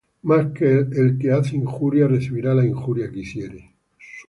Mas 0.23 0.47
el 0.63 1.19
que 1.19 1.31
hace 1.31 1.55
injuria, 1.55 2.07
recibirá 2.07 2.55
la 2.55 2.65
injuria 2.65 3.11
que 3.11 3.19
hiciere; 3.19 3.71